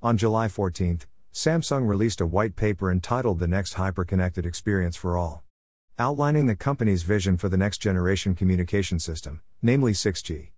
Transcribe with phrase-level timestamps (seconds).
[0.00, 1.00] On July 14,
[1.32, 5.42] Samsung released a white paper entitled The Next Hyperconnected Experience for All,
[5.98, 10.50] outlining the company's vision for the next generation communication system, namely 6G.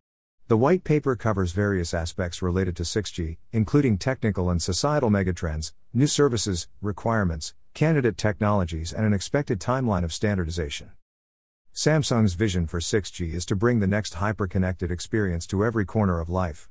[0.49, 6.07] The white paper covers various aspects related to 6G, including technical and societal megatrends, new
[6.07, 10.91] services, requirements, candidate technologies, and an expected timeline of standardization.
[11.75, 16.29] Samsung's vision for 6G is to bring the next hyper-connected experience to every corner of
[16.29, 16.69] life.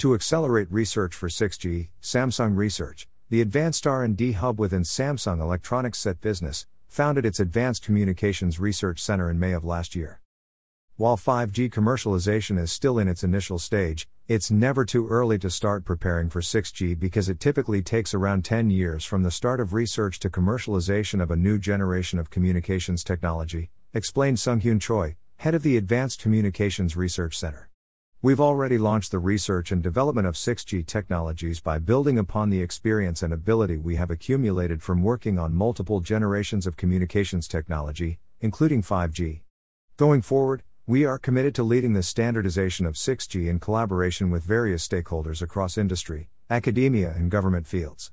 [0.00, 6.20] To accelerate research for 6G, Samsung Research, the advanced R&D hub within Samsung Electronics SET
[6.20, 10.20] Business, founded its Advanced Communications Research Center in May of last year.
[10.96, 15.86] While 5G commercialization is still in its initial stage, it's never too early to start
[15.86, 20.20] preparing for 6G because it typically takes around 10 years from the start of research
[20.20, 25.78] to commercialization of a new generation of communications technology, explained Sunghyun Choi, head of the
[25.78, 27.65] Advanced Communications Research Center.
[28.26, 33.22] We've already launched the research and development of 6G technologies by building upon the experience
[33.22, 39.42] and ability we have accumulated from working on multiple generations of communications technology, including 5G.
[39.96, 44.88] Going forward, we are committed to leading the standardization of 6G in collaboration with various
[44.88, 48.10] stakeholders across industry, academia, and government fields.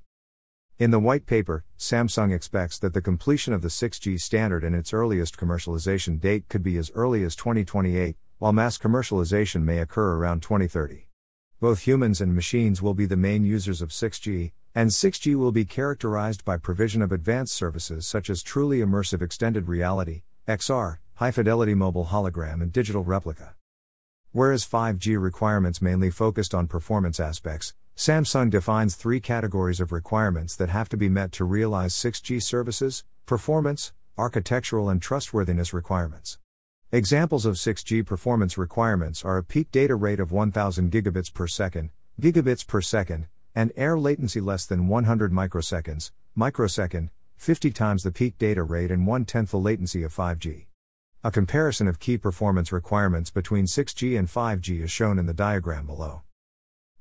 [0.78, 4.94] In the white paper, Samsung expects that the completion of the 6G standard and its
[4.94, 10.42] earliest commercialization date could be as early as 2028, while mass commercialization may occur around
[10.42, 11.08] 2030.
[11.62, 15.64] Both humans and machines will be the main users of 6G, and 6G will be
[15.64, 21.74] characterized by provision of advanced services such as truly immersive extended reality, XR, high fidelity
[21.74, 23.56] mobile hologram, and digital replica.
[24.34, 30.68] Whereas 5G requirements mainly focused on performance aspects, Samsung defines three categories of requirements that
[30.68, 36.40] have to be met to realize 6G services performance, architectural, and trustworthiness requirements.
[36.94, 41.90] Examples of 6G performance requirements are a peak data rate of 1000 gigabits per second,
[42.22, 48.38] gigabits per second, and air latency less than 100 microseconds, microsecond, 50 times the peak
[48.38, 50.68] data rate and one tenth the latency of 5G.
[51.24, 55.88] A comparison of key performance requirements between 6G and 5G is shown in the diagram
[55.88, 56.22] below.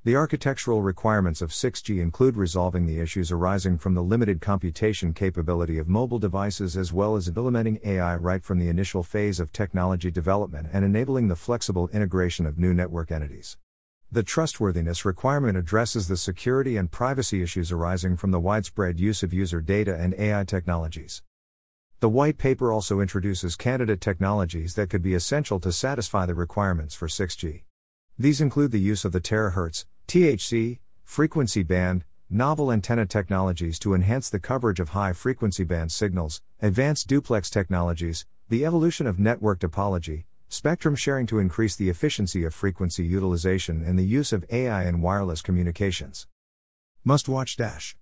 [0.04, 5.78] The architectural requirements of 6G include resolving the issues arising from the limited computation capability
[5.78, 10.10] of mobile devices as well as implementing AI right from the initial phase of technology
[10.10, 13.56] development and enabling the flexible integration of new network entities.
[14.10, 19.32] The trustworthiness requirement addresses the security and privacy issues arising from the widespread use of
[19.32, 21.22] user data and AI technologies.
[22.00, 26.96] The white paper also introduces candidate technologies that could be essential to satisfy the requirements
[26.96, 27.62] for 6G.
[28.18, 34.28] These include the use of the terahertz, THz, frequency band, novel antenna technologies to enhance
[34.30, 40.24] the coverage of high frequency band signals, advanced duplex technologies, the evolution of network topology,
[40.48, 45.00] spectrum sharing to increase the efficiency of frequency utilization, and the use of AI in
[45.00, 46.26] wireless communications.
[47.04, 47.96] Must watch Dash.